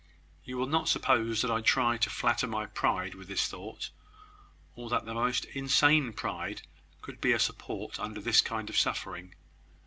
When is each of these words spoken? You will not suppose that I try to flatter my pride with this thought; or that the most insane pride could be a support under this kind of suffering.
You 0.43 0.57
will 0.57 0.65
not 0.65 0.89
suppose 0.89 1.43
that 1.43 1.51
I 1.51 1.61
try 1.61 1.95
to 1.97 2.09
flatter 2.09 2.47
my 2.47 2.65
pride 2.65 3.13
with 3.13 3.27
this 3.27 3.47
thought; 3.47 3.91
or 4.75 4.89
that 4.89 5.05
the 5.05 5.13
most 5.13 5.45
insane 5.53 6.11
pride 6.11 6.63
could 7.03 7.21
be 7.21 7.33
a 7.33 7.37
support 7.39 7.99
under 7.99 8.19
this 8.19 8.41
kind 8.41 8.67
of 8.71 8.77
suffering. 8.79 9.35